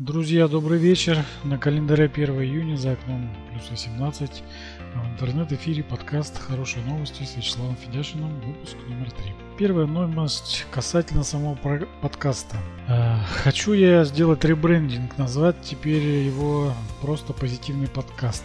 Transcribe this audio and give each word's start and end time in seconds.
Друзья, 0.00 0.48
добрый 0.48 0.78
вечер. 0.78 1.26
На 1.44 1.58
календаре 1.58 2.06
1 2.06 2.42
июня 2.42 2.74
за 2.74 2.92
окном 2.92 3.28
плюс 3.50 3.68
18. 3.70 4.42
А 4.94 5.02
в 5.02 5.12
интернет-эфире 5.12 5.84
подкаст 5.84 6.38
«Хорошие 6.38 6.82
новости» 6.86 7.22
с 7.22 7.36
Вячеславом 7.36 7.76
Федяшиным, 7.76 8.40
выпуск 8.40 8.78
номер 8.88 9.10
3. 9.10 9.34
Первая 9.58 9.86
новость 9.86 10.64
касательно 10.70 11.22
самого 11.22 11.58
подкаста. 12.00 12.56
Э, 12.88 13.16
хочу 13.44 13.74
я 13.74 14.02
сделать 14.06 14.42
ребрендинг, 14.42 15.18
назвать 15.18 15.60
теперь 15.60 16.02
его 16.02 16.72
просто 17.02 17.34
«Позитивный 17.34 17.88
подкаст». 17.88 18.44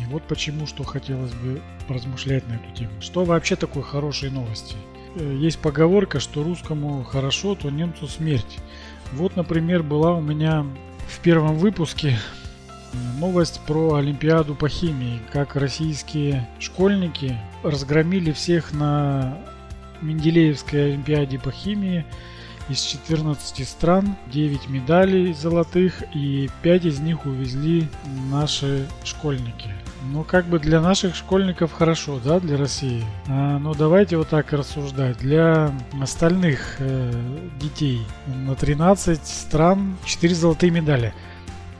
И 0.00 0.10
вот 0.10 0.22
почему, 0.22 0.66
что 0.66 0.84
хотелось 0.84 1.34
бы 1.34 1.60
размышлять 1.86 2.48
на 2.48 2.54
эту 2.54 2.74
тему. 2.74 3.02
Что 3.02 3.26
вообще 3.26 3.56
такое 3.56 3.82
хорошие 3.82 4.32
новости? 4.32 4.74
Э, 5.16 5.36
есть 5.38 5.58
поговорка, 5.58 6.18
что 6.18 6.42
русскому 6.42 7.04
хорошо, 7.04 7.56
то 7.56 7.68
немцу 7.68 8.08
смерть. 8.08 8.58
Вот, 9.12 9.36
например, 9.36 9.82
была 9.82 10.14
у 10.14 10.22
меня 10.22 10.64
в 11.08 11.20
первом 11.20 11.56
выпуске 11.56 12.18
новость 13.18 13.60
про 13.66 13.94
Олимпиаду 13.94 14.54
по 14.54 14.68
химии, 14.68 15.20
как 15.32 15.56
российские 15.56 16.48
школьники 16.58 17.38
разгромили 17.62 18.32
всех 18.32 18.72
на 18.72 19.38
Менделеевской 20.00 20.92
Олимпиаде 20.92 21.38
по 21.38 21.50
химии 21.50 22.04
из 22.68 22.80
14 22.80 23.68
стран, 23.68 24.16
9 24.32 24.68
медалей 24.68 25.32
золотых 25.32 26.02
и 26.14 26.48
5 26.62 26.84
из 26.86 27.00
них 27.00 27.26
увезли 27.26 27.88
наши 28.30 28.86
школьники. 29.04 29.70
Ну, 30.12 30.22
как 30.22 30.46
бы 30.46 30.58
для 30.58 30.80
наших 30.80 31.14
школьников 31.14 31.72
хорошо, 31.72 32.20
да, 32.22 32.38
для 32.38 32.58
России. 32.58 33.04
А, 33.26 33.58
но 33.58 33.74
давайте 33.74 34.16
вот 34.18 34.28
так 34.28 34.52
рассуждать. 34.52 35.18
Для 35.18 35.72
остальных 36.00 36.76
э, 36.78 37.10
детей 37.58 38.02
на 38.26 38.54
13 38.54 39.24
стран 39.26 39.96
4 40.04 40.34
золотые 40.34 40.70
медали. 40.70 41.14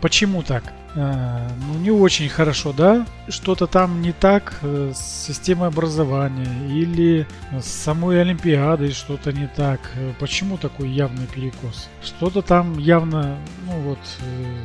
Почему 0.05 0.43
так? 0.43 0.65
Э, 0.97 1.49
ну, 1.67 1.79
не 1.79 1.91
очень 1.91 2.29
хорошо, 2.29 2.75
да? 2.75 3.07
Что-то 3.29 3.67
там 3.67 4.03
не 4.03 4.13
так 4.13 4.59
э, 4.61 4.93
с 4.95 5.27
системой 5.27 5.69
образования 5.69 6.69
или 6.69 7.27
с 7.59 7.65
самой 7.65 8.21
Олимпиадой 8.21 8.91
что-то 8.91 9.33
не 9.33 9.47
так. 9.47 9.81
Э, 9.97 10.13
почему 10.21 10.59
такой 10.59 10.91
явный 10.91 11.27
перекос? 11.27 11.89
Что-то 12.03 12.43
там 12.43 12.77
явно, 12.77 13.39
ну 13.65 13.81
вот, 13.81 13.99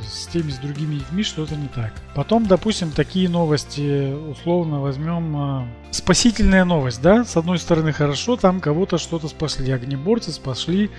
с 0.06 0.28
теми, 0.28 0.52
с 0.52 0.58
другими 0.58 0.96
детьми 0.96 1.24
что-то 1.24 1.56
не 1.56 1.70
так. 1.70 1.94
Потом, 2.16 2.46
допустим, 2.46 2.92
такие 2.92 3.30
новости, 3.30 4.12
условно 4.12 4.82
возьмем 4.82 5.70
спасительная 5.92 6.66
новость, 6.66 7.02
да? 7.02 7.24
С 7.24 7.38
одной 7.38 7.60
стороны 7.60 7.94
хорошо, 7.94 8.36
там 8.36 8.60
кого-то 8.60 8.98
что-то 8.98 9.30
спасли. 9.30 9.72
Огнеборцы 9.72 10.34
спасли 10.34 10.92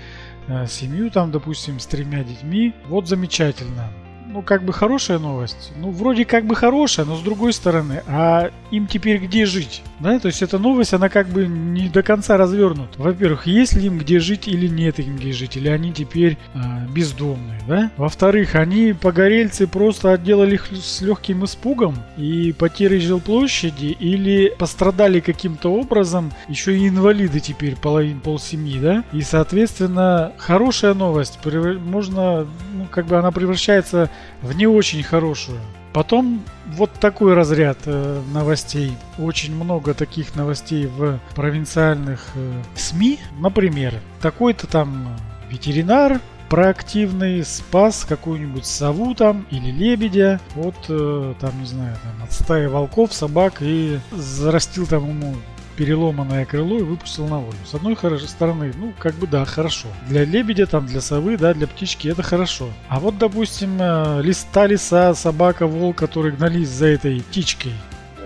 семью 0.67 1.11
там, 1.11 1.29
допустим, 1.29 1.79
с 1.79 1.85
тремя 1.85 2.23
детьми. 2.23 2.73
Вот 2.87 3.07
замечательно 3.07 3.91
ну, 4.31 4.41
как 4.41 4.63
бы 4.63 4.73
хорошая 4.73 5.19
новость. 5.19 5.71
Ну, 5.77 5.91
вроде 5.91 6.25
как 6.25 6.45
бы 6.45 6.55
хорошая, 6.55 7.05
но 7.05 7.15
с 7.15 7.21
другой 7.21 7.53
стороны, 7.53 8.01
а 8.07 8.51
им 8.71 8.87
теперь 8.87 9.17
где 9.17 9.45
жить? 9.45 9.83
Да, 9.99 10.19
то 10.19 10.27
есть 10.27 10.41
эта 10.41 10.57
новость, 10.57 10.93
она 10.93 11.09
как 11.09 11.27
бы 11.27 11.45
не 11.47 11.89
до 11.89 12.01
конца 12.01 12.37
развернута. 12.37 13.01
Во-первых, 13.01 13.45
есть 13.45 13.73
ли 13.73 13.87
им 13.87 13.97
где 13.97 14.19
жить 14.19 14.47
или 14.47 14.67
нет 14.67 14.99
им 14.99 15.17
где 15.17 15.33
жить, 15.33 15.57
или 15.57 15.67
они 15.67 15.91
теперь 15.91 16.37
а, 16.53 16.85
бездомные, 16.93 17.61
да? 17.67 17.91
Во-вторых, 17.97 18.55
они 18.55 18.93
погорельцы 18.93 19.67
просто 19.67 20.13
отделали 20.13 20.55
их 20.55 20.67
с 20.71 21.01
легким 21.01 21.45
испугом 21.45 21.95
и 22.17 22.53
потерей 22.57 22.99
жилплощади, 22.99 23.97
или 23.99 24.53
пострадали 24.57 25.19
каким-то 25.19 25.73
образом, 25.73 26.31
еще 26.47 26.77
и 26.77 26.87
инвалиды 26.87 27.39
теперь 27.39 27.75
половин 27.75 28.21
пол 28.21 28.39
семьи, 28.39 28.79
да? 28.79 29.03
И, 29.11 29.21
соответственно, 29.21 30.31
хорошая 30.37 30.93
новость, 30.93 31.39
можно, 31.45 32.47
ну, 32.73 32.85
как 32.89 33.07
бы 33.07 33.17
она 33.17 33.31
превращается 33.31 34.09
в 34.41 34.53
не 34.53 34.67
очень 34.67 35.03
хорошую. 35.03 35.59
Потом 35.93 36.43
вот 36.67 36.91
такой 36.93 37.33
разряд 37.33 37.77
э, 37.85 38.21
новостей. 38.33 38.95
Очень 39.17 39.55
много 39.55 39.93
таких 39.93 40.35
новостей 40.35 40.85
в 40.85 41.19
провинциальных 41.35 42.25
э, 42.35 42.61
СМИ. 42.75 43.19
Например, 43.39 43.95
такой-то 44.21 44.67
там 44.67 45.17
ветеринар 45.49 46.21
проактивный 46.51 47.45
спас 47.45 48.05
какую-нибудь 48.07 48.65
сову 48.65 49.15
там 49.15 49.45
или 49.51 49.71
лебедя 49.71 50.41
от, 50.57 50.75
э, 50.89 51.33
там, 51.39 51.59
не 51.59 51.65
знаю, 51.65 51.95
там, 52.03 52.23
от 52.23 52.33
стаи 52.33 52.65
волков, 52.65 53.13
собак 53.13 53.61
и 53.61 53.99
зарастил 54.11 54.85
там 54.85 55.07
ему 55.07 55.35
переломанное 55.75 56.45
крыло 56.45 56.79
и 56.79 56.83
выпустил 56.83 57.27
на 57.27 57.39
волю. 57.39 57.57
С 57.65 57.73
одной 57.73 57.97
стороны, 58.27 58.71
ну, 58.77 58.93
как 58.97 59.15
бы 59.15 59.27
да, 59.27 59.45
хорошо. 59.45 59.87
Для 60.07 60.25
лебедя, 60.25 60.65
там, 60.65 60.85
для 60.85 61.01
совы, 61.01 61.37
да, 61.37 61.53
для 61.53 61.67
птички 61.67 62.07
это 62.07 62.23
хорошо. 62.23 62.69
А 62.89 62.99
вот, 62.99 63.17
допустим, 63.17 63.77
э, 63.79 64.21
листа, 64.21 64.67
лиса, 64.67 65.13
собака, 65.13 65.67
волк, 65.67 65.97
которые 65.97 66.35
гнались 66.35 66.69
за 66.69 66.87
этой 66.87 67.21
птичкой, 67.21 67.73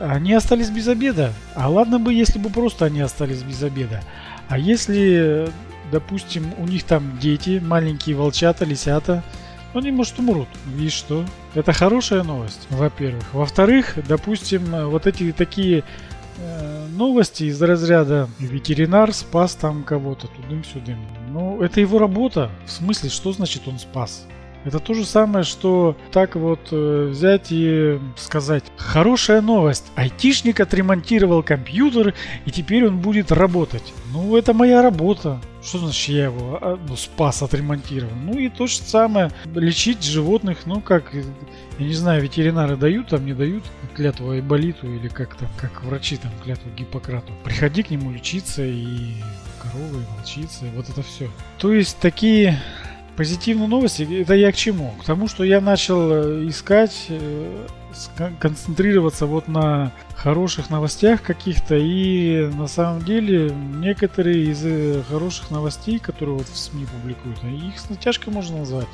они 0.02 0.34
остались 0.34 0.70
без 0.70 0.88
обеда. 0.88 1.34
А 1.54 1.70
ладно 1.70 2.00
бы, 2.00 2.14
если 2.14 2.40
бы 2.40 2.50
просто 2.50 2.86
они 2.86 3.02
остались 3.02 3.44
без 3.44 3.64
обеда. 3.64 4.02
А 4.50 4.58
если, 4.58 5.50
допустим, 5.92 6.54
у 6.58 6.66
них 6.66 6.84
там 6.84 7.18
дети, 7.20 7.62
маленькие 7.64 8.16
волчата, 8.16 8.66
лисята, 8.66 9.24
они, 9.74 9.92
может, 9.92 10.20
умрут. 10.20 10.48
И 10.80 10.88
что? 10.88 11.26
Это 11.54 11.74
хорошая 11.74 12.24
новость, 12.24 12.68
во-первых. 12.70 13.34
Во-вторых, 13.34 13.96
допустим, 14.08 14.64
вот 14.90 15.06
эти 15.06 15.34
такие 15.34 15.84
Э, 15.84 16.15
новости 16.90 17.44
из 17.44 17.62
разряда 17.62 18.30
ветеринар 18.40 19.14
спас 19.14 19.56
там 19.56 19.84
кого-то 19.84 20.28
тудым-сюдым. 20.28 21.00
Ну, 21.32 21.62
это 21.62 21.82
его 21.82 22.00
работа. 22.00 22.50
В 22.66 22.72
смысле, 22.72 23.10
что 23.10 23.32
значит 23.32 23.68
он 23.68 23.80
спас? 23.80 24.26
Это 24.66 24.80
то 24.80 24.96
же 24.96 25.06
самое, 25.06 25.46
что 25.46 25.96
так 26.12 26.36
вот 26.36 26.60
э, 26.72 27.10
взять 27.12 27.52
и 27.52 28.00
сказать 28.18 28.64
«Хорошая 28.78 29.42
новость, 29.42 29.86
айтишник 29.96 30.60
отремонтировал 30.60 31.44
компьютер 31.44 32.16
и 32.46 32.52
теперь 32.52 32.88
он 32.88 32.98
будет 32.98 33.32
работать». 33.32 33.94
Ну, 34.12 34.36
это 34.36 34.54
моя 34.54 34.82
работа. 34.82 35.40
Что 35.64 35.80
значит 35.80 36.10
я 36.10 36.26
его 36.26 36.58
а, 36.62 36.80
ну, 36.88 36.96
спас, 36.96 37.44
отремонтировал? 37.44 38.14
Ну 38.16 38.40
и 38.40 38.50
то 38.50 38.66
же 38.66 38.78
самое, 38.78 39.32
лечить 39.54 40.04
животных, 40.04 40.66
ну 40.66 40.82
как, 40.82 41.14
я 41.14 41.86
не 41.86 41.94
знаю, 41.94 42.24
ветеринары 42.24 42.76
дают 42.76 43.10
там, 43.10 43.26
не 43.26 43.34
дают 43.34 43.64
клятву 43.96 44.32
Айболиту 44.32 44.92
или 44.92 45.08
как 45.08 45.36
там, 45.36 45.50
как 45.58 45.84
врачи 45.84 46.18
там 46.18 46.32
клятву 46.44 46.72
Гиппократу. 46.76 47.34
Приходи 47.44 47.84
к 47.84 47.92
нему 47.92 48.12
лечиться 48.12 48.64
и 48.64 49.14
коровы, 49.62 50.02
и 50.02 50.16
волчицы, 50.16 50.66
вот 50.76 50.90
это 50.90 51.04
все. 51.04 51.30
То 51.60 51.72
есть 51.72 51.98
такие 52.00 52.60
Позитивные 53.16 53.70
новости, 53.70 54.22
это 54.22 54.34
я 54.34 54.52
к 54.52 54.56
чему? 54.56 54.94
К 55.02 55.06
тому, 55.06 55.28
что 55.30 55.46
я 55.46 55.62
начал 55.62 56.12
э, 56.12 56.48
искать, 56.50 57.06
э, 57.08 57.66
концентрироваться 58.40 59.26
вот 59.26 59.48
на 59.48 59.94
хороших 60.16 60.70
новостях 60.70 61.22
каких-то, 61.22 61.78
и 61.78 62.50
на 62.54 62.68
самом 62.68 63.04
деле 63.04 63.52
некоторые 63.52 64.52
из 64.52 64.66
э, 64.66 65.02
хороших 65.10 65.50
новостей, 65.50 65.98
которые 65.98 66.40
вот 66.40 66.48
в 66.50 66.58
СМИ 66.58 66.86
публикуют, 66.88 67.42
их 67.46 67.80
с 67.80 67.90
натяжкой 67.90 68.34
можно 68.34 68.58
назвать 68.58 68.88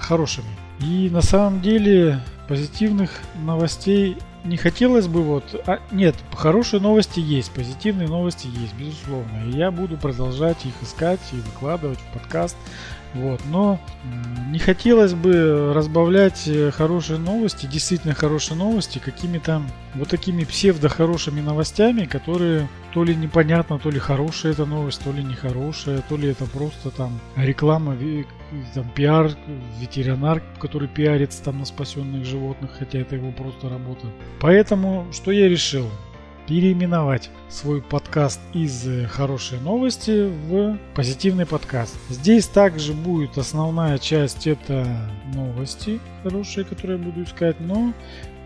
хорошими. 0.00 0.48
И 0.80 1.08
на 1.08 1.22
самом 1.22 1.60
деле 1.60 2.20
позитивных 2.48 3.12
новостей 3.44 4.16
не 4.44 4.56
хотелось 4.56 5.06
бы 5.06 5.22
вот... 5.22 5.44
А, 5.66 5.80
нет, 5.90 6.14
хорошие 6.34 6.80
новости 6.80 7.20
есть, 7.20 7.50
позитивные 7.52 8.08
новости 8.08 8.46
есть, 8.46 8.74
безусловно. 8.74 9.44
И 9.46 9.50
я 9.50 9.70
буду 9.70 9.96
продолжать 9.96 10.64
их 10.64 10.72
искать 10.82 11.20
и 11.32 11.36
выкладывать 11.36 11.98
в 11.98 12.12
подкаст. 12.14 12.56
Вот, 13.12 13.40
но 13.46 13.80
не 14.50 14.60
хотелось 14.60 15.14
бы 15.14 15.72
разбавлять 15.74 16.46
э, 16.46 16.70
хорошие 16.70 17.18
новости, 17.18 17.66
действительно 17.66 18.14
хорошие 18.14 18.56
новости, 18.56 19.00
какими-то 19.04 19.62
вот 19.96 20.08
такими 20.08 20.44
псевдо-хорошими 20.44 21.40
новостями, 21.40 22.04
которые 22.04 22.68
то 22.94 23.02
ли 23.02 23.16
непонятно, 23.16 23.80
то 23.80 23.90
ли 23.90 23.98
хорошая 23.98 24.52
эта 24.52 24.64
новость, 24.64 25.02
то 25.02 25.10
ли 25.10 25.24
нехорошая, 25.24 26.04
то 26.08 26.16
ли 26.16 26.28
это 26.28 26.44
просто 26.44 26.90
там 26.90 27.18
реклама, 27.34 27.94
там 28.74 28.90
пиар, 28.94 29.30
ветеринар, 29.78 30.42
который 30.58 30.88
пиарится 30.88 31.42
там 31.44 31.58
на 31.58 31.64
спасенных 31.64 32.24
животных, 32.24 32.72
хотя 32.78 32.98
это 32.98 33.16
его 33.16 33.32
просто 33.32 33.68
работа. 33.68 34.06
Поэтому 34.40 35.06
что 35.12 35.30
я 35.30 35.48
решил? 35.48 35.88
переименовать 36.50 37.30
свой 37.48 37.80
подкаст 37.80 38.40
из 38.52 38.84
э, 38.84 39.06
«Хорошие 39.06 39.60
новости» 39.60 40.28
в 40.28 40.78
«Позитивный 40.96 41.46
подкаст». 41.46 41.96
Здесь 42.08 42.48
также 42.48 42.92
будет 42.92 43.38
основная 43.38 43.98
часть 43.98 44.48
это 44.48 44.84
новости 45.32 46.00
хорошие, 46.24 46.64
которые 46.64 46.98
я 46.98 47.04
буду 47.04 47.22
искать, 47.22 47.60
но 47.60 47.92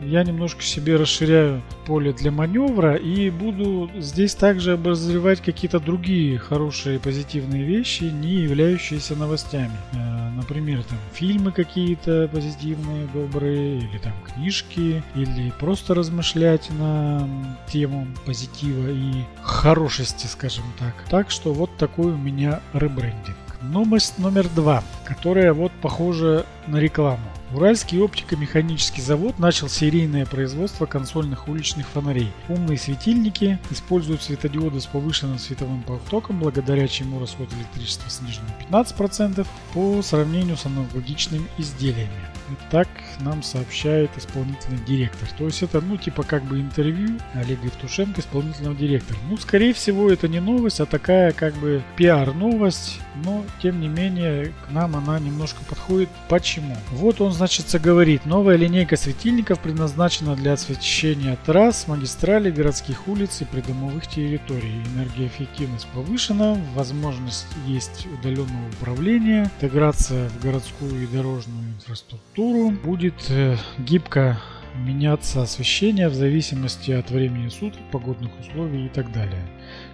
я 0.00 0.22
немножко 0.24 0.62
себе 0.62 0.96
расширяю 0.96 1.62
поле 1.86 2.12
для 2.12 2.30
маневра 2.30 2.96
и 2.96 3.30
буду 3.30 3.90
здесь 3.96 4.34
также 4.34 4.72
обозревать 4.72 5.40
какие-то 5.40 5.80
другие 5.80 6.38
хорошие 6.38 6.98
позитивные 6.98 7.64
вещи, 7.64 8.04
не 8.04 8.34
являющиеся 8.34 9.16
новостями. 9.16 9.76
Э, 9.92 10.30
например, 10.30 10.82
там 10.84 10.98
фильмы 11.12 11.52
какие-то 11.52 12.28
позитивные, 12.32 13.06
добрые, 13.12 13.78
или 13.78 13.98
там 13.98 14.14
книжки, 14.26 15.02
или 15.14 15.52
просто 15.60 15.94
размышлять 15.94 16.70
на 16.70 17.28
тему 17.70 18.06
позитива 18.24 18.88
и 18.90 19.24
хорошести, 19.42 20.26
скажем 20.26 20.64
так. 20.78 20.94
Так 21.08 21.30
что 21.30 21.52
вот 21.52 21.76
такой 21.76 22.12
у 22.12 22.16
меня 22.16 22.60
ребрендинг. 22.72 23.36
Новость 23.62 24.18
номер 24.18 24.46
два, 24.54 24.82
которая 25.04 25.52
вот 25.52 25.72
похожа 25.82 26.46
на 26.66 26.78
рекламу. 26.78 27.22
Уральский 27.54 28.00
оптико-механический 28.00 29.00
завод 29.00 29.38
начал 29.38 29.68
серийное 29.68 30.26
производство 30.26 30.86
консольных 30.86 31.46
уличных 31.46 31.86
фонарей. 31.86 32.32
Умные 32.48 32.78
светильники 32.78 33.60
используют 33.70 34.22
светодиоды 34.22 34.80
с 34.80 34.86
повышенным 34.86 35.38
световым 35.38 35.82
потоком, 35.82 36.40
благодаря 36.40 36.88
чему 36.88 37.20
расход 37.20 37.48
электричества 37.52 38.10
снижен 38.10 38.42
на 38.70 38.78
15% 38.82 39.46
по 39.72 40.02
сравнению 40.02 40.56
с 40.56 40.66
аналогичными 40.66 41.46
изделиями. 41.56 42.10
И 42.50 42.54
так 42.70 42.88
нам 43.20 43.42
сообщает 43.42 44.10
исполнительный 44.16 44.84
директор. 44.84 45.28
То 45.38 45.44
есть 45.44 45.62
это, 45.62 45.80
ну, 45.80 45.96
типа 45.96 46.24
как 46.24 46.42
бы 46.44 46.60
интервью 46.60 47.18
Олега 47.34 47.66
Евтушенко, 47.66 48.20
исполнительного 48.20 48.74
директора. 48.74 49.18
Ну, 49.30 49.36
скорее 49.36 49.72
всего, 49.72 50.10
это 50.10 50.28
не 50.28 50.40
новость, 50.40 50.80
а 50.80 50.86
такая 50.86 51.32
как 51.32 51.54
бы 51.54 51.82
пиар-новость, 51.96 53.00
но, 53.24 53.44
тем 53.62 53.80
не 53.80 53.88
менее, 53.88 54.52
к 54.66 54.72
нам 54.72 54.93
она 54.94 55.18
немножко 55.18 55.62
подходит. 55.68 56.08
Почему? 56.28 56.76
Вот 56.92 57.20
он, 57.20 57.32
значит, 57.32 57.66
говорит, 57.80 58.26
новая 58.26 58.56
линейка 58.56 58.96
светильников 58.96 59.60
предназначена 59.60 60.36
для 60.36 60.52
освещения 60.52 61.36
трасс, 61.44 61.88
магистралей, 61.88 62.50
городских 62.50 63.08
улиц 63.08 63.40
и 63.40 63.44
придомовых 63.44 64.06
территорий. 64.06 64.82
Энергоэффективность 64.94 65.86
повышена, 65.94 66.56
возможность 66.74 67.46
есть 67.66 68.06
удаленного 68.06 68.68
управления, 68.80 69.50
интеграция 69.60 70.28
в 70.28 70.40
городскую 70.42 71.02
и 71.02 71.06
дорожную 71.06 71.74
инфраструктуру. 71.74 72.70
Будет 72.70 73.30
э, 73.30 73.56
гибко 73.78 74.40
меняться 74.76 75.42
освещение 75.42 76.08
в 76.08 76.14
зависимости 76.14 76.90
от 76.90 77.10
времени 77.10 77.48
суток, 77.48 77.80
погодных 77.92 78.30
условий 78.40 78.86
и 78.86 78.88
так 78.88 79.12
далее, 79.12 79.42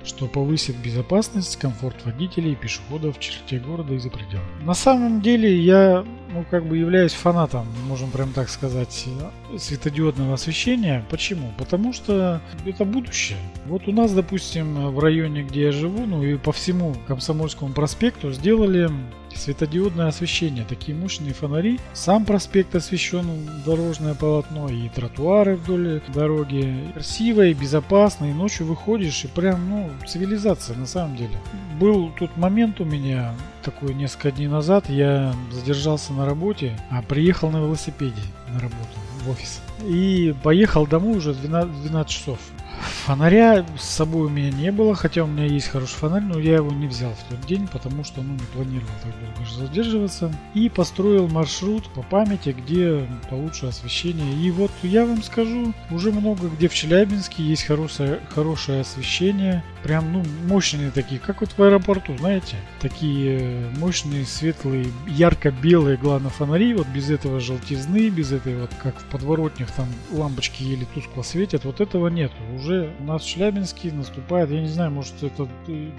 что 0.04 0.26
повысит 0.26 0.76
безопасность, 0.76 1.56
комфорт 1.56 1.96
водителей 2.04 2.52
и 2.52 2.56
пешеходов 2.56 3.18
в 3.18 3.20
черте 3.20 3.58
города 3.58 3.94
и 3.94 3.98
за 3.98 4.10
пределами. 4.10 4.64
На 4.64 4.74
самом 4.74 5.20
деле 5.20 5.56
я 5.58 6.04
ну, 6.32 6.44
как 6.50 6.64
бы 6.66 6.76
являюсь 6.76 7.12
фанатом, 7.12 7.66
можем 7.86 8.10
прям 8.10 8.32
так 8.32 8.48
сказать, 8.48 9.08
светодиодного 9.58 10.34
освещения. 10.34 11.04
Почему? 11.10 11.52
Потому 11.58 11.92
что 11.92 12.40
это 12.64 12.84
будущее. 12.84 13.38
Вот 13.66 13.88
у 13.88 13.92
нас, 13.92 14.12
допустим, 14.12 14.90
в 14.90 14.98
районе, 15.00 15.42
где 15.42 15.64
я 15.64 15.72
живу, 15.72 16.06
ну 16.06 16.22
и 16.22 16.36
по 16.36 16.52
всему 16.52 16.94
Комсомольскому 17.06 17.72
проспекту 17.72 18.32
сделали 18.32 18.90
светодиодное 19.36 20.08
освещение, 20.08 20.64
такие 20.64 20.96
мощные 20.96 21.32
фонари. 21.32 21.80
Сам 21.92 22.24
проспект 22.24 22.74
освещен 22.74 23.26
дорожное 23.64 24.14
полотно 24.14 24.68
и 24.68 24.88
тротуары 24.88 25.56
вдоль 25.56 26.02
дороги. 26.14 26.92
Безопасно, 27.54 28.26
и 28.26 28.32
ночью 28.32 28.66
выходишь, 28.66 29.24
и 29.24 29.28
прям, 29.28 29.68
ну, 29.68 29.90
цивилизация 30.06 30.76
на 30.76 30.86
самом 30.86 31.16
деле. 31.16 31.38
Был 31.78 32.10
тут 32.18 32.36
момент 32.36 32.80
у 32.80 32.84
меня, 32.84 33.34
такой 33.62 33.94
несколько 33.94 34.30
дней 34.32 34.48
назад, 34.48 34.88
я 34.88 35.34
задержался 35.50 36.12
на 36.12 36.26
работе, 36.26 36.78
а 36.90 37.02
приехал 37.02 37.50
на 37.50 37.58
велосипеде 37.58 38.22
на 38.52 38.60
работу 38.60 38.98
в 39.24 39.30
офис. 39.30 39.60
И 39.84 40.34
поехал 40.42 40.86
домой 40.86 41.18
уже 41.18 41.32
в 41.32 41.40
12, 41.40 41.82
12 41.82 42.10
часов. 42.10 42.38
Фонаря 43.04 43.66
с 43.78 43.84
собой 43.84 44.26
у 44.26 44.30
меня 44.30 44.50
не 44.50 44.72
было, 44.72 44.94
хотя 44.94 45.24
у 45.24 45.26
меня 45.26 45.44
есть 45.44 45.68
хороший 45.68 45.94
фонарь, 45.94 46.22
но 46.22 46.38
я 46.38 46.56
его 46.56 46.70
не 46.70 46.86
взял 46.86 47.12
в 47.12 47.30
тот 47.30 47.40
день, 47.46 47.68
потому 47.68 48.04
что 48.04 48.22
ну, 48.22 48.32
не 48.32 48.46
планировал 48.54 48.92
так 49.02 49.12
долго 49.20 49.50
задерживаться. 49.50 50.32
И 50.54 50.68
построил 50.68 51.28
маршрут 51.28 51.88
по 51.92 52.02
памяти, 52.02 52.54
где 52.56 53.06
получше 53.28 53.66
освещение. 53.66 54.34
И 54.34 54.50
вот 54.50 54.70
я 54.82 55.04
вам 55.04 55.22
скажу, 55.22 55.74
уже 55.90 56.12
много 56.12 56.48
где 56.48 56.68
в 56.68 56.74
Челябинске 56.74 57.42
есть 57.42 57.64
хорошее, 57.64 58.20
хорошее 58.34 58.80
освещение. 58.82 59.62
Прям, 59.82 60.12
ну, 60.12 60.22
мощные 60.46 60.90
такие, 60.90 61.20
как 61.20 61.40
вот 61.40 61.50
в 61.56 61.62
аэропорту, 61.62 62.16
знаете. 62.18 62.56
Такие 62.80 63.70
мощные, 63.78 64.24
светлые, 64.24 64.86
ярко-белые, 65.06 65.96
главное, 65.96 66.30
фонари. 66.30 66.74
Вот 66.74 66.86
без 66.88 67.10
этого 67.10 67.40
желтизны, 67.40 68.08
без 68.10 68.32
этой 68.32 68.56
вот, 68.56 68.70
как 68.82 68.98
в 68.98 69.04
подворотнях, 69.06 69.69
там 69.76 69.86
лампочки 70.12 70.62
еле 70.62 70.86
тускло 70.94 71.22
светят. 71.22 71.64
Вот 71.64 71.80
этого 71.80 72.08
нет. 72.08 72.32
Уже 72.54 72.94
у 73.00 73.04
нас 73.04 73.22
в 73.22 73.26
Челябинске 73.26 73.92
наступает, 73.92 74.50
я 74.50 74.60
не 74.60 74.68
знаю, 74.68 74.90
может 74.90 75.22
это 75.22 75.48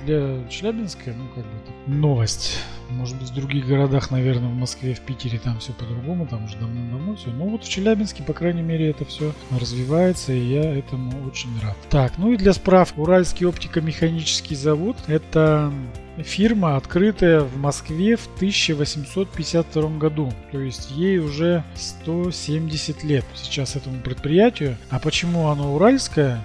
для 0.06 0.48
Челябинска, 0.50 1.14
ну 1.14 1.28
как 1.36 1.44
бы 1.44 1.52
это 1.64 1.92
новость. 1.92 2.58
Может 2.90 3.18
быть 3.20 3.30
в 3.30 3.34
других 3.34 3.68
городах, 3.68 4.12
наверное, 4.12 4.50
в 4.50 4.56
Москве, 4.56 4.94
в 4.94 5.00
Питере 5.00 5.40
там 5.40 5.60
все 5.60 5.72
по-другому, 5.72 6.28
там 6.28 6.46
уже 6.46 6.58
давно-давно 6.58 7.16
все. 7.16 7.30
Но 7.30 7.46
вот 7.46 7.64
в 7.64 7.70
Челябинске, 7.70 8.24
по 8.24 8.34
крайней 8.34 8.62
мере, 8.62 8.90
это 8.90 9.06
все 9.06 9.34
развивается, 9.58 10.34
и 10.34 10.40
я 10.40 10.78
этому 10.78 11.26
очень 11.26 11.50
рад. 11.62 11.78
Так, 11.90 12.18
ну 12.18 12.34
и 12.34 12.38
для 12.38 12.54
справки, 12.54 13.00
Уральский 13.00 13.46
оптико-механический 13.48 14.56
завод 14.56 14.98
это 15.08 15.72
фирма, 16.18 16.78
открытая 16.78 17.42
в 17.42 17.58
Москве 17.58 18.16
в 18.16 18.28
1852 18.36 19.98
году. 19.98 20.32
То 20.52 20.60
есть 20.60 20.92
ей 20.92 21.20
уже 21.20 21.64
170 21.76 23.04
лет 23.04 23.26
сейчас 23.36 23.76
этому 23.76 24.02
предприятию. 24.02 24.78
А 24.90 25.00
почему 25.00 25.48
оно 25.50 25.76
уральское? 25.76 26.44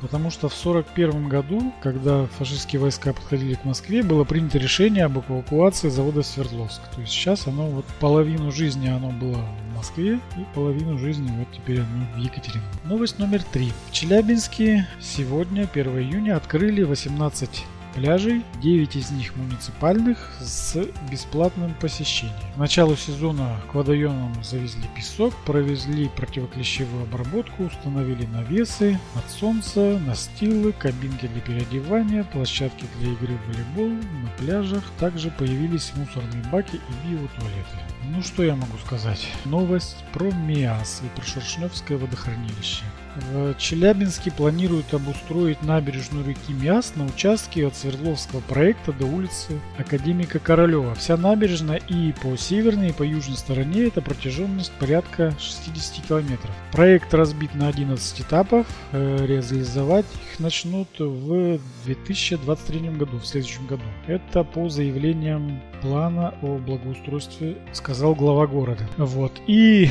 Потому 0.00 0.30
что 0.30 0.48
в 0.48 0.54
1941 0.54 1.28
году, 1.28 1.72
когда 1.82 2.26
фашистские 2.38 2.80
войска 2.80 3.12
подходили 3.12 3.54
к 3.54 3.64
Москве, 3.64 4.02
было 4.02 4.24
принято 4.24 4.58
решение 4.58 5.04
об 5.04 5.18
эвакуации 5.18 5.88
завода 5.88 6.22
Свердловск. 6.22 6.80
То 6.94 7.00
есть 7.00 7.12
сейчас 7.12 7.46
оно 7.46 7.66
вот 7.66 7.84
половину 7.98 8.52
жизни 8.52 8.88
оно 8.88 9.10
было 9.10 9.38
в 9.38 9.76
Москве 9.76 10.20
и 10.36 10.54
половину 10.54 10.98
жизни 10.98 11.30
вот 11.36 11.48
теперь 11.52 11.80
оно 11.80 12.06
в 12.14 12.18
Екатеринбурге. 12.18 12.78
Новость 12.84 13.18
номер 13.18 13.42
три. 13.42 13.72
В 13.88 13.92
Челябинске 13.92 14.86
сегодня, 15.00 15.68
1 15.72 15.98
июня, 15.98 16.36
открыли 16.36 16.84
18 16.84 17.64
пляжей, 17.94 18.42
9 18.62 18.96
из 18.96 19.10
них 19.10 19.36
муниципальных 19.36 20.32
с 20.40 20.76
бесплатным 21.10 21.74
посещением. 21.74 22.36
К 22.54 22.58
началу 22.58 22.96
сезона 22.96 23.60
к 23.70 23.74
водоемам 23.74 24.32
завезли 24.42 24.84
песок, 24.96 25.34
провезли 25.44 26.08
противоклещевую 26.16 27.04
обработку, 27.04 27.64
установили 27.64 28.26
навесы 28.26 28.98
от 29.14 29.30
солнца, 29.30 29.98
настилы, 30.06 30.72
кабинки 30.72 31.26
для 31.26 31.40
переодевания, 31.40 32.24
площадки 32.24 32.86
для 32.98 33.12
игры 33.12 33.36
в 33.36 33.48
волейбол, 33.48 33.88
на 33.88 34.30
пляжах 34.38 34.84
также 34.98 35.30
появились 35.30 35.92
мусорные 35.96 36.42
баки 36.50 36.76
и 36.76 37.08
биотуалеты. 37.08 37.78
Ну 38.04 38.22
что 38.22 38.42
я 38.42 38.54
могу 38.54 38.76
сказать? 38.84 39.28
Новость 39.44 40.04
про 40.12 40.30
МИАС 40.30 41.02
и 41.04 41.16
про 41.16 41.26
Шершневское 41.26 41.98
водохранилище. 41.98 42.84
В 43.30 43.54
Челябинске 43.56 44.30
планируют 44.30 44.94
обустроить 44.94 45.62
набережную 45.62 46.26
реки 46.26 46.52
Миас 46.52 46.94
на 46.96 47.04
участке 47.04 47.66
от 47.66 47.76
Свердловского 47.76 48.40
проекта 48.40 48.92
до 48.92 49.06
улицы 49.06 49.60
Академика 49.76 50.38
Королева. 50.38 50.94
Вся 50.94 51.16
набережная 51.16 51.76
и 51.88 52.12
по 52.22 52.36
северной, 52.36 52.90
и 52.90 52.92
по 52.92 53.02
южной 53.02 53.36
стороне 53.36 53.84
это 53.84 54.00
протяженность 54.02 54.72
порядка 54.72 55.34
60 55.38 56.06
километров. 56.06 56.54
Проект 56.72 57.12
разбит 57.12 57.54
на 57.54 57.68
11 57.68 58.20
этапов. 58.20 58.66
Э, 58.92 59.26
реализовать 59.26 60.06
их 60.32 60.38
начнут 60.38 60.88
в 60.98 61.58
2023 61.84 62.90
году, 62.90 63.18
в 63.18 63.26
следующем 63.26 63.66
году. 63.66 63.84
Это 64.06 64.44
по 64.44 64.68
заявлениям 64.68 65.60
плана 65.80 66.34
о 66.42 66.58
благоустройстве, 66.58 67.58
сказал 67.72 68.14
глава 68.14 68.46
города. 68.46 68.84
Вот. 68.96 69.32
И 69.46 69.90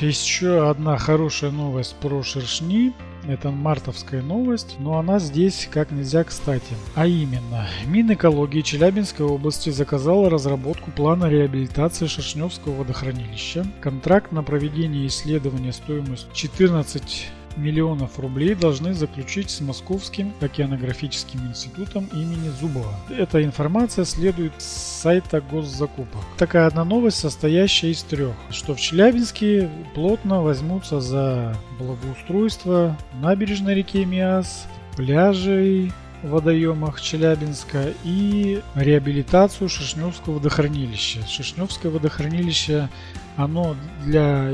еще 0.00 0.68
одна 0.68 0.96
хорошая 0.98 1.50
новость 1.50 1.96
про 1.96 2.22
шершни. 2.22 2.92
Это 3.28 3.50
мартовская 3.50 4.22
новость, 4.22 4.76
но 4.78 4.98
она 4.98 5.18
здесь 5.18 5.68
как 5.70 5.90
нельзя 5.90 6.24
кстати. 6.24 6.74
А 6.94 7.06
именно, 7.06 7.66
Минэкологии 7.86 8.62
Челябинской 8.62 9.26
области 9.26 9.68
заказала 9.68 10.30
разработку 10.30 10.90
плана 10.90 11.26
реабилитации 11.26 12.06
Шершневского 12.06 12.76
водохранилища. 12.76 13.66
Контракт 13.82 14.32
на 14.32 14.42
проведение 14.42 15.06
исследования 15.06 15.72
стоимостью 15.72 16.30
14 16.32 17.30
миллионов 17.56 18.18
рублей 18.18 18.54
должны 18.54 18.94
заключить 18.94 19.50
с 19.50 19.60
Московским 19.60 20.32
океанографическим 20.40 21.40
институтом 21.48 22.06
имени 22.12 22.50
Зубова. 22.60 22.94
Эта 23.10 23.42
информация 23.44 24.04
следует 24.04 24.52
с 24.58 24.64
сайта 24.64 25.40
госзакупок. 25.40 26.22
Такая 26.38 26.66
одна 26.66 26.84
новость, 26.84 27.18
состоящая 27.18 27.90
из 27.90 28.02
трех, 28.02 28.34
что 28.50 28.74
в 28.74 28.80
Челябинске 28.80 29.70
плотно 29.94 30.42
возьмутся 30.42 31.00
за 31.00 31.56
благоустройство 31.78 32.96
набережной 33.20 33.74
реки 33.74 34.04
Миас, 34.04 34.66
пляжей, 34.96 35.92
водоемах 36.22 37.00
Челябинска 37.00 37.92
и 38.04 38.60
реабилитацию 38.74 39.68
Шишневского 39.68 40.34
водохранилища. 40.34 41.26
Шишневское 41.26 41.90
водохранилище, 41.90 42.88
оно 43.36 43.76
для 44.04 44.52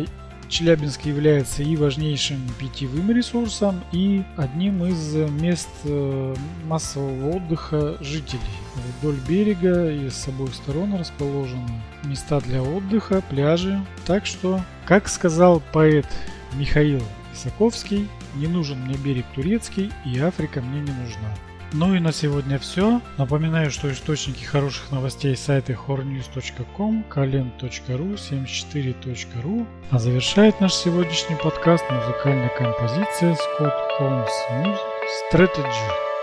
Челябинск 0.48 1.04
является 1.04 1.62
и 1.62 1.76
важнейшим 1.76 2.40
питьевым 2.58 3.10
ресурсом, 3.10 3.82
и 3.92 4.22
одним 4.36 4.84
из 4.84 5.14
мест 5.14 5.68
э, 5.84 6.34
массового 6.64 7.36
отдыха 7.36 7.96
жителей. 8.00 8.40
Вдоль 9.00 9.18
берега 9.28 9.90
и 9.90 10.08
с 10.08 10.28
обоих 10.28 10.54
сторон 10.54 10.94
расположены 10.94 11.82
места 12.04 12.40
для 12.40 12.62
отдыха, 12.62 13.22
пляжи. 13.28 13.84
Так 14.06 14.26
что, 14.26 14.60
как 14.86 15.08
сказал 15.08 15.62
поэт 15.72 16.06
Михаил 16.54 17.02
Исаковский, 17.34 18.08
не 18.36 18.46
нужен 18.46 18.80
мне 18.80 18.96
берег 18.96 19.26
турецкий, 19.34 19.90
и 20.04 20.18
Африка 20.18 20.60
мне 20.60 20.80
не 20.80 20.92
нужна. 20.92 21.34
Ну 21.72 21.94
и 21.94 22.00
на 22.00 22.12
сегодня 22.12 22.58
все. 22.58 23.00
Напоминаю, 23.18 23.70
что 23.70 23.90
источники 23.92 24.44
хороших 24.44 24.92
новостей 24.92 25.36
сайты 25.36 25.76
hornews.com, 25.86 27.04
kalen.ru, 27.10 28.14
74.ru. 28.14 29.66
А 29.90 29.98
завершает 29.98 30.60
наш 30.60 30.74
сегодняшний 30.74 31.36
подкаст 31.36 31.84
музыкальная 31.90 32.50
композиция 32.56 33.34
Scott 33.34 33.74
Holmes 34.00 34.28
Music 34.62 34.78
Strategy. 35.32 36.15